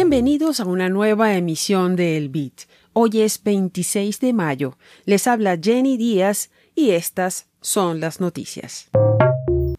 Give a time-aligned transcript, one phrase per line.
[0.00, 2.60] Bienvenidos a una nueva emisión de El Bit.
[2.92, 4.78] Hoy es 26 de mayo.
[5.06, 8.90] Les habla Jenny Díaz y estas son las noticias.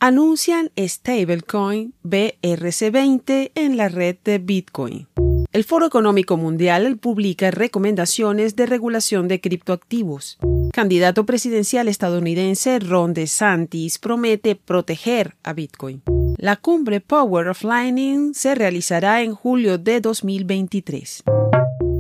[0.02, 5.08] Anuncian stablecoin BRC20 en la red de Bitcoin.
[5.54, 10.38] El Foro Económico Mundial publica recomendaciones de regulación de criptoactivos.
[10.74, 16.02] Candidato presidencial estadounidense Ron DeSantis promete proteger a Bitcoin.
[16.42, 21.24] La cumbre Power of Lightning se realizará en julio de 2023.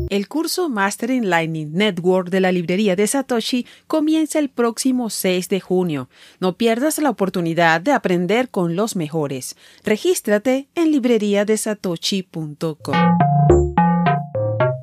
[0.09, 5.49] El curso Master in Lightning Network de la librería de Satoshi comienza el próximo 6
[5.49, 6.07] de junio.
[6.39, 9.57] No pierdas la oportunidad de aprender con los mejores.
[9.83, 12.95] Regístrate en libreriadesatoshi.com.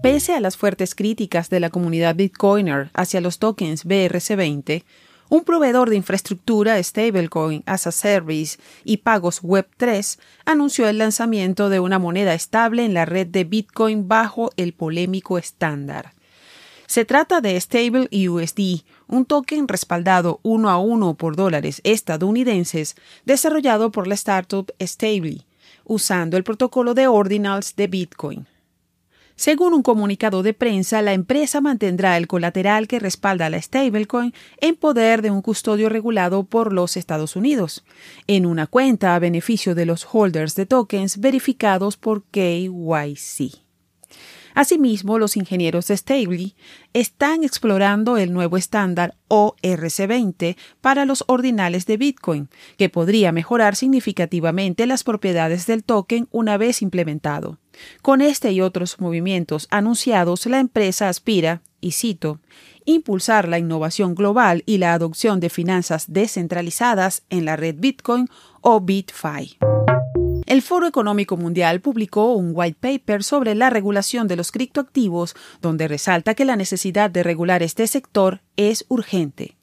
[0.03, 4.85] Pese a las fuertes críticas de la comunidad Bitcoiner hacia los tokens BRC20,
[5.29, 11.81] un proveedor de infraestructura stablecoin as a service y pagos Web3 anunció el lanzamiento de
[11.81, 16.13] una moneda estable en la red de Bitcoin bajo el polémico estándar.
[16.87, 23.91] Se trata de Stable USD, un token respaldado uno a uno por dólares estadounidenses desarrollado
[23.91, 25.47] por la startup Stable,
[25.85, 28.47] usando el protocolo de ordinals de Bitcoin.
[29.37, 34.77] Según un comunicado de prensa, la empresa mantendrá el colateral que respalda la stablecoin en
[34.77, 37.85] poder de un custodio regulado por los Estados Unidos,
[38.27, 43.67] en una cuenta a beneficio de los holders de tokens verificados por KYC.
[44.55, 46.55] Asimismo, los ingenieros de Stable
[46.95, 54.87] están explorando el nuevo estándar ORC20 para los ordinales de Bitcoin, que podría mejorar significativamente
[54.87, 57.59] las propiedades del token una vez implementado.
[58.03, 62.41] Con este y otros movimientos anunciados, la empresa aspira, y cito,
[62.85, 68.29] impulsar la innovación global y la adopción de finanzas descentralizadas en la red Bitcoin
[68.61, 69.59] o BitFi.
[70.47, 75.89] El Foro Económico Mundial publicó un white paper sobre la regulación de los criptoactivos, donde
[75.89, 79.57] resalta que la necesidad de regular este sector es urgente.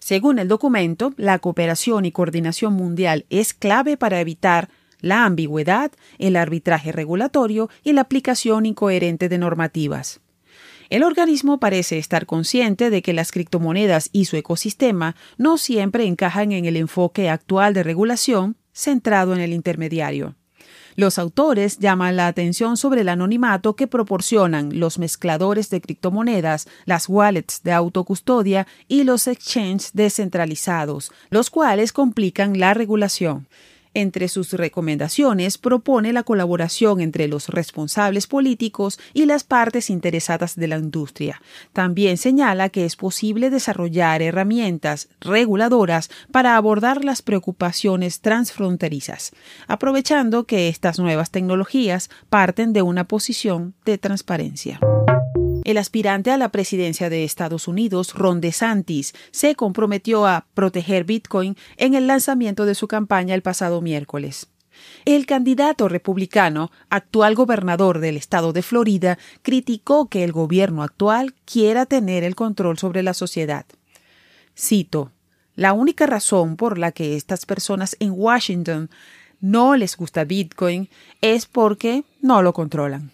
[0.00, 4.68] Según el documento, la cooperación y coordinación mundial es clave para evitar
[5.02, 10.20] la ambigüedad, el arbitraje regulatorio y la aplicación incoherente de normativas.
[10.88, 16.52] El organismo parece estar consciente de que las criptomonedas y su ecosistema no siempre encajan
[16.52, 20.34] en el enfoque actual de regulación centrado en el intermediario.
[20.94, 27.08] Los autores llaman la atención sobre el anonimato que proporcionan los mezcladores de criptomonedas, las
[27.08, 33.46] wallets de autocustodia y los exchanges descentralizados, los cuales complican la regulación.
[33.94, 40.68] Entre sus recomendaciones propone la colaboración entre los responsables políticos y las partes interesadas de
[40.68, 41.42] la industria.
[41.74, 49.32] También señala que es posible desarrollar herramientas reguladoras para abordar las preocupaciones transfronterizas,
[49.66, 54.80] aprovechando que estas nuevas tecnologías parten de una posición de transparencia.
[55.64, 61.56] El aspirante a la presidencia de Estados Unidos, Ron DeSantis, se comprometió a proteger Bitcoin
[61.76, 64.48] en el lanzamiento de su campaña el pasado miércoles.
[65.04, 71.86] El candidato republicano, actual gobernador del estado de Florida, criticó que el gobierno actual quiera
[71.86, 73.66] tener el control sobre la sociedad.
[74.58, 75.12] Cito,
[75.54, 78.90] La única razón por la que estas personas en Washington
[79.40, 80.88] no les gusta Bitcoin
[81.20, 83.12] es porque no lo controlan.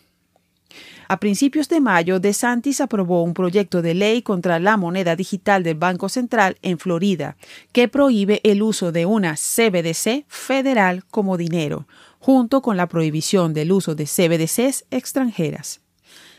[1.11, 5.77] A principios de mayo, DeSantis aprobó un proyecto de ley contra la moneda digital del
[5.77, 7.39] Banco Central en Florida,
[7.73, 13.73] que prohíbe el uso de una CBDC federal como dinero, junto con la prohibición del
[13.73, 15.81] uso de CBDCs extranjeras.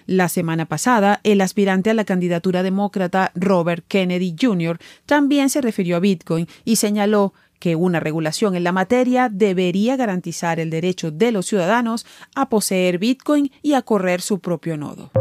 [0.06, 4.78] La semana pasada, el aspirante a la candidatura demócrata Robert Kennedy Jr.
[5.08, 10.59] también se refirió a Bitcoin y señaló que una regulación en la materia debería garantizar
[10.59, 12.06] el derecho de los ciudadanos
[12.36, 15.12] a poseer Bitcoin y a correr su propio nodo.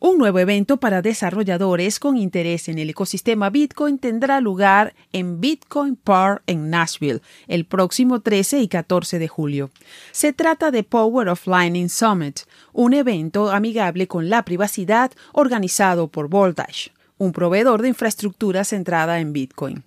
[0.00, 5.96] Un nuevo evento para desarrolladores con interés en el ecosistema Bitcoin tendrá lugar en Bitcoin
[5.96, 9.70] Par en Nashville el próximo 13 y 14 de julio.
[10.12, 12.40] Se trata de Power of Lightning Summit,
[12.72, 19.32] un evento amigable con la privacidad organizado por Voltage, un proveedor de infraestructura centrada en
[19.32, 19.82] Bitcoin.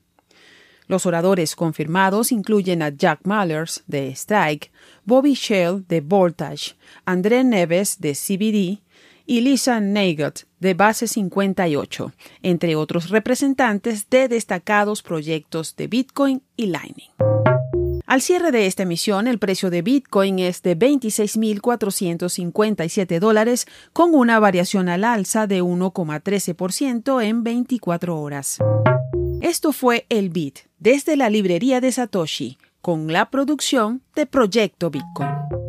[0.92, 4.74] Los oradores confirmados incluyen a Jack Mallers de Strike,
[5.06, 8.82] Bobby Shell de Voltage, André Neves de CBD
[9.26, 12.12] y Lisa Nagel de Base 58,
[12.44, 17.08] entre otros representantes de destacados proyectos de Bitcoin y Lightning.
[18.06, 24.42] Al cierre de esta emisión, el precio de Bitcoin es de 26.457 dólares, con una
[24.42, 28.60] variación al alza de 1,13% en 24 horas.
[29.42, 35.61] Esto fue el Bit desde la librería de Satoshi con la producción de Proyecto Bitcoin.